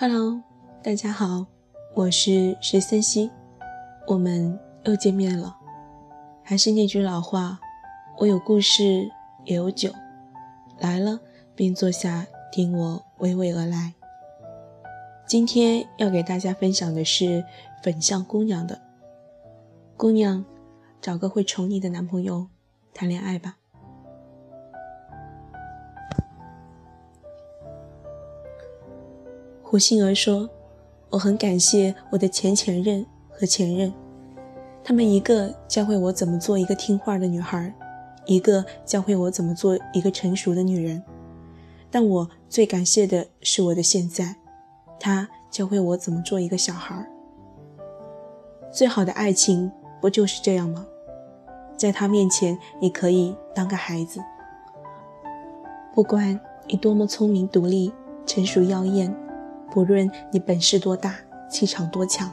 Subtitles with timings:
[0.00, 0.42] Hello，
[0.82, 1.44] 大家好，
[1.94, 3.30] 我是十三溪，
[4.06, 5.54] 我们又见面了。
[6.42, 7.60] 还是那句老话，
[8.16, 9.10] 我有故事，
[9.44, 9.92] 也有酒，
[10.78, 11.20] 来了
[11.54, 13.92] 便坐下，听我娓娓而来。
[15.26, 17.44] 今天要给大家分享的是
[17.82, 18.80] 粉象姑娘的
[19.98, 20.42] 姑娘，
[21.02, 22.46] 找个会宠你的男朋友
[22.94, 23.59] 谈恋爱吧。
[29.70, 30.50] 胡杏儿说
[31.10, 33.94] ：“我很感谢我的前前任和前任，
[34.82, 37.72] 他们一个教会我怎么做一个听话的女孩，
[38.26, 41.00] 一个教会我怎么做一个成熟的女人。
[41.88, 44.34] 但我最感谢的是我的现在，
[44.98, 47.08] 他教会我怎么做一个小孩。
[48.72, 50.84] 最好的爱情不就是这样吗？
[51.76, 54.20] 在他面前，你可以当个孩子，
[55.94, 57.92] 不管你多么聪明、独立、
[58.26, 59.14] 成熟、妖艳。”
[59.72, 61.14] 不论你本事多大，
[61.50, 62.30] 气场多强，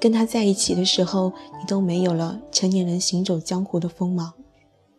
[0.00, 4.32] 跟他在一起的时候，你都没有了成年人行走江湖的锋芒，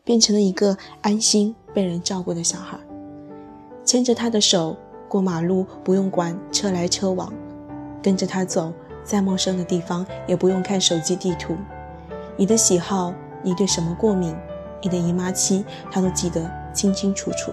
[0.03, 2.77] 变成了一个安心被人照顾的小孩。
[3.83, 4.75] 牵着他的手
[5.09, 7.31] 过马路，不用管车来车往；
[8.02, 8.71] 跟着他走，
[9.03, 11.55] 在陌生的地方也不用看手机地图。
[12.37, 14.35] 你的喜好，你对什么过敏，
[14.81, 17.52] 你的姨妈期，他都记得清清楚楚。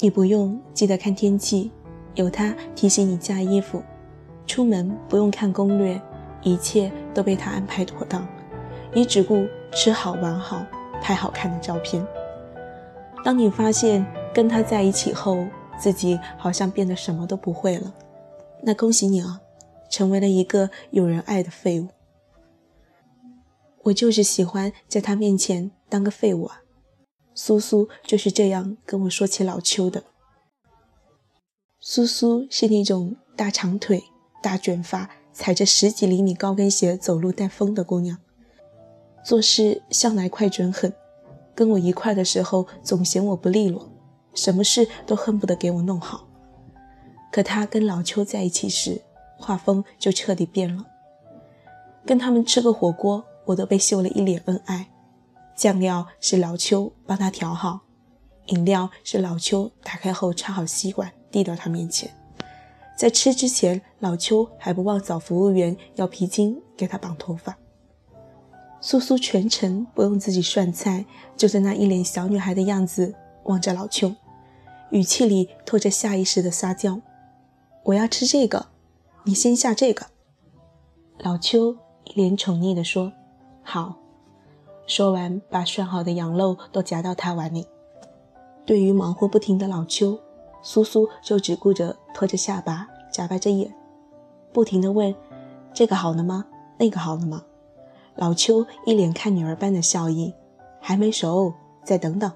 [0.00, 1.72] 你不用记得看天气。
[2.18, 3.80] 有他提醒你加衣服，
[4.44, 6.00] 出门不用看攻略，
[6.42, 8.26] 一切都被他安排妥当。
[8.92, 10.66] 你只顾吃好玩好，
[11.00, 12.04] 拍好看的照片。
[13.24, 15.46] 当你发现跟他在一起后，
[15.78, 17.94] 自己好像变得什么都不会了，
[18.64, 19.40] 那恭喜你啊，
[19.88, 21.86] 成为了一个有人爱的废物。
[23.84, 26.62] 我就是喜欢在他面前当个废物啊。
[27.32, 30.02] 苏苏就是这样跟我说起老邱的。
[31.80, 34.02] 苏苏是那种大长腿、
[34.42, 38.18] 大卷发，踩着十几厘米高跟鞋走路带风的姑娘，
[39.24, 40.92] 做事向来快准狠。
[41.54, 43.92] 跟我一块的时候，总嫌我不利落，
[44.34, 46.26] 什么事都恨不得给我弄好。
[47.30, 49.00] 可她跟老邱在一起时，
[49.38, 50.84] 画风就彻底变了。
[52.04, 54.88] 跟他们吃个火锅，我都被秀了一脸恩爱。
[55.54, 57.82] 酱料是老邱帮他调好，
[58.46, 61.12] 饮料是老邱打开后插好吸管。
[61.30, 62.10] 递到他面前，
[62.96, 67.56] 在吃之前，老邱还不忘找服务员要皮筋给他绑头发。
[68.80, 71.04] 苏苏全程不用自己涮菜，
[71.36, 74.14] 就在那一脸小女孩的样子望着老邱，
[74.90, 77.00] 语气里透着下意识的撒娇
[77.84, 78.66] ：“我要吃这个，
[79.24, 80.06] 你先下这个。”
[81.18, 83.12] 老邱一脸宠溺地说
[83.62, 83.96] ：“好。”
[84.86, 87.66] 说完，把涮好的羊肉都夹到他碗里。
[88.64, 90.18] 对于忙活不停的老邱。
[90.62, 93.74] 苏苏就只顾着拖着下巴，眨巴着眼，
[94.52, 95.14] 不停地问
[95.72, 96.46] ：“这个好了吗？
[96.78, 97.44] 那个好了吗？”
[98.16, 100.34] 老邱一脸看女儿般的笑意
[100.82, 101.54] ：“还没熟，
[101.84, 102.30] 再等等。”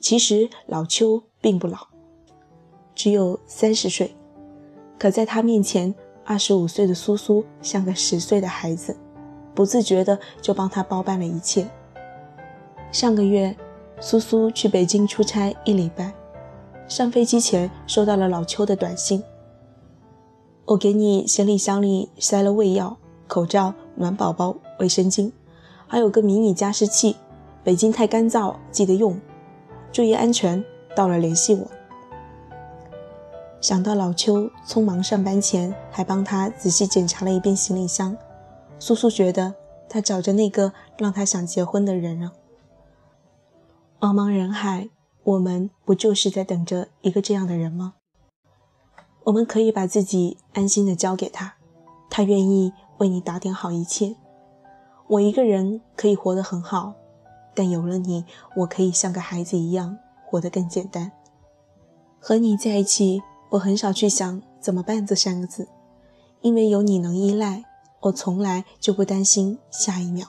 [0.00, 1.78] 其实老邱并不老，
[2.94, 4.14] 只有三十岁，
[4.96, 5.92] 可在他面前，
[6.24, 8.96] 二十五岁的苏苏像个十岁的孩子，
[9.54, 11.68] 不自觉的就帮他包办了一切。
[12.92, 13.56] 上个月，
[14.00, 16.14] 苏苏去北京出差一礼拜。
[16.88, 19.22] 上飞机前收到了老邱的短信
[20.64, 25.30] ：“我给你行李箱里塞了胃药、口罩、暖宝宝、卫生巾，
[25.86, 27.14] 还有个迷你加湿器。
[27.62, 29.20] 北京太干燥，记得用，
[29.92, 30.64] 注意安全。
[30.96, 31.66] 到了联系我。”
[33.60, 38.16] 想到老邱匆忙上班前还帮他仔细检查了一遍行李箱，
[38.78, 39.54] 苏苏觉得
[39.90, 42.32] 他找着那个让他想结婚的人了。
[44.00, 44.88] 茫茫人海。
[45.28, 47.96] 我们不就是在等着一个这样的人吗？
[49.24, 51.56] 我们可以把自己安心的交给他，
[52.08, 54.16] 他愿意为你打点好一切。
[55.06, 56.94] 我一个人可以活得很好，
[57.54, 58.24] 但有了你，
[58.56, 61.12] 我可以像个孩子一样活得更简单。
[62.18, 65.68] 和你在一起，我很少去想怎么办这三个字，
[66.40, 67.66] 因为有你能依赖，
[68.00, 70.28] 我从来就不担心下一秒。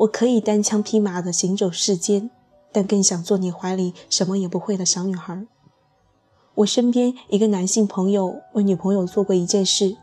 [0.00, 2.30] 我可以单枪匹马的行走世间。
[2.72, 5.46] 但更想做你怀里什么也不会的小女孩。
[6.54, 9.96] 我身边一个男性朋友为女朋友做过一件事，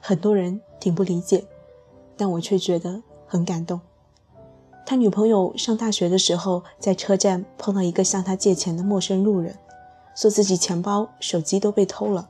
[0.00, 1.44] 很多人挺不理解，
[2.16, 3.80] 但我却觉得很感动。
[4.84, 9.56] 他女朋友上大学的时候，在车站碰到一个向他借钱的陌生路人，
[10.14, 12.28] 说自己钱包、手机都被偷了。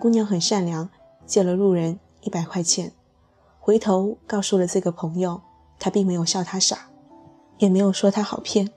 [0.00, 0.88] 姑娘很善良，
[1.26, 2.92] 借了路人一百块钱，
[3.58, 5.42] 回头告诉了这个朋友，
[5.78, 6.88] 他并没有笑他傻，
[7.58, 8.70] 也没有说他好骗。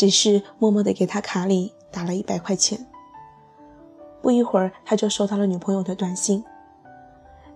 [0.00, 2.86] 只是默默地给他卡里打了一百块钱。
[4.22, 6.42] 不一会儿，他就收到了女朋友的短信。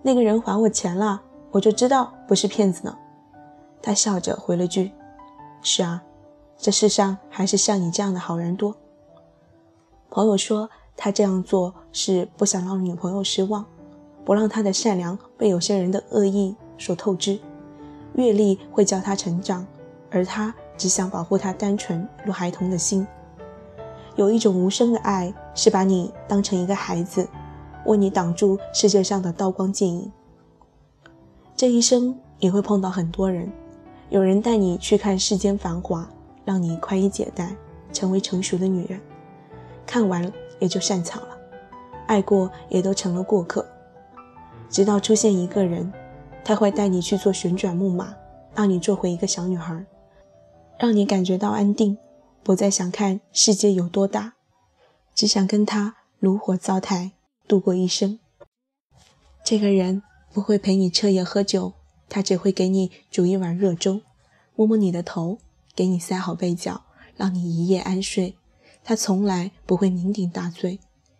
[0.03, 2.95] 那个人还我钱了，我就知道不是骗子呢。
[3.81, 4.91] 他笑着回了句
[5.63, 6.03] ：“是啊，
[6.55, 8.75] 这世上还是像你这样的好人多。”
[10.11, 13.65] 朋友说他这样做是不想让女朋友失望，
[14.23, 17.39] 不让他的善良被有些人的恶意所透支。
[18.13, 19.65] 阅历会教他成长，
[20.11, 23.05] 而他只想保护他单纯如孩童的心。
[24.15, 27.27] 有一种无声的爱，是把你当成一个孩子，
[27.85, 30.11] 为你挡住世界上的刀光剑影。
[31.55, 33.51] 这一生你会碰到很多人，
[34.09, 36.07] 有人带你去看世间繁华，
[36.43, 37.55] 让你宽衣解带，
[37.91, 38.99] 成为成熟的女人。
[39.85, 41.37] 看完也就散场了，
[42.07, 43.65] 爱过也都成了过客。
[44.69, 45.91] 直到出现一个人，
[46.43, 48.13] 他会带你去做旋转木马，
[48.55, 49.85] 让你做回一个小女孩，
[50.79, 51.97] 让你感觉到安定。
[52.43, 54.35] 不再想看世界有多大，
[55.15, 57.13] 只想跟他炉火灶台
[57.47, 58.19] 度过一生。
[59.43, 61.73] 这个人不会陪你彻夜喝酒，
[62.07, 64.01] 他只会给你煮一碗热粥，
[64.55, 65.39] 摸摸你的头，
[65.75, 66.83] 给你塞好被角，
[67.15, 68.35] 让你一夜安睡。
[68.83, 70.79] 他从来不会酩酊大醉，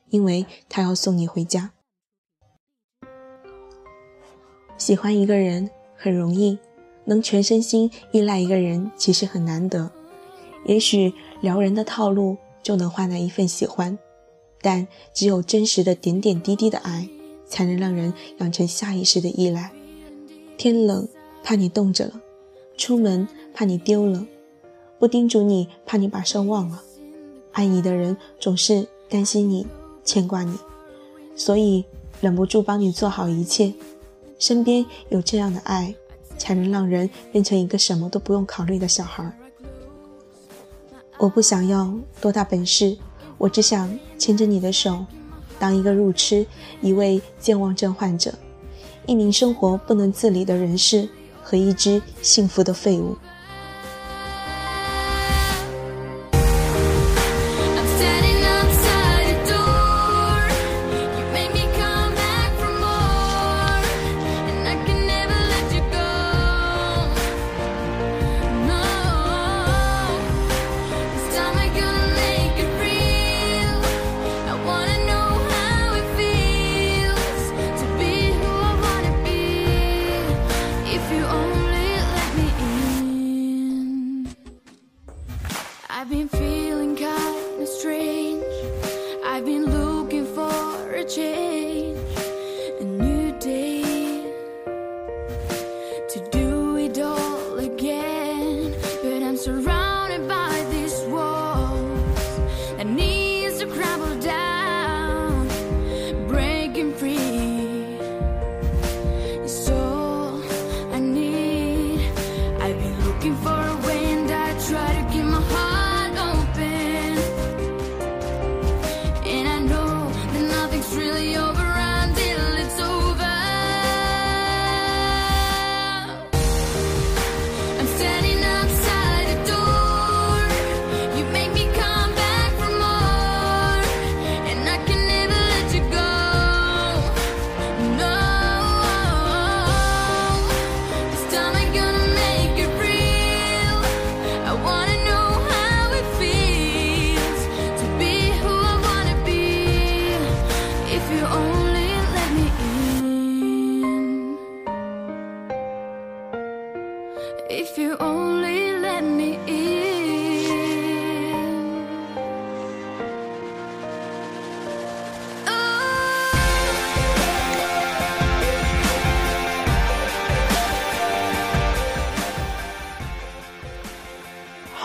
[0.10, 1.72] 因为他要送你回家。
[4.78, 6.60] 喜欢一个人很容易，
[7.06, 9.90] 能全身心依赖一个人其实很难得。
[10.66, 13.98] 也许撩人的套路就能换来一份喜欢，
[14.62, 17.08] 但只有真实的点点滴滴的爱，
[17.48, 19.72] 才能让人养成下意识的依赖。
[20.58, 21.08] 天冷
[21.44, 22.20] 怕你冻着了，
[22.76, 24.26] 出门怕你丢了，
[24.98, 26.82] 不叮嘱你怕你把事忘了。
[27.52, 29.68] 爱你的人总是担心你，
[30.04, 30.58] 牵挂你，
[31.36, 31.86] 所以
[32.20, 33.74] 忍不住帮你做好一切。
[34.40, 35.94] 身边有这样的爱，
[36.38, 39.30] 才能让人变成一个什么都不用考虑的小孩。
[41.18, 42.98] 我不想要多大本事，
[43.38, 45.06] 我只想牵着你的手，
[45.58, 46.46] 当一个路痴，
[46.82, 48.34] 一位健忘症患者，
[49.06, 51.08] 一名生活不能自理的人士
[51.42, 53.16] 和一只幸福的废物。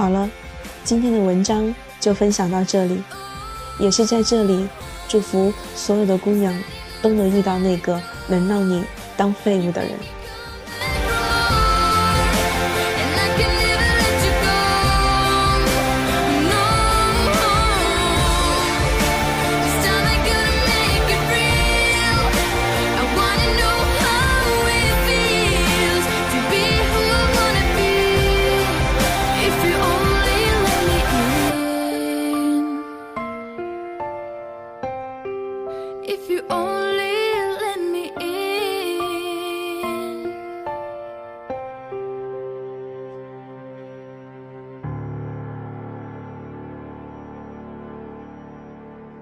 [0.00, 0.30] 好了，
[0.82, 3.02] 今天的文章就分享到这里，
[3.78, 4.66] 也是在这里
[5.06, 6.58] 祝福所有的姑娘
[7.02, 8.82] 都能遇到那个能让你
[9.14, 9.90] 当废物的人。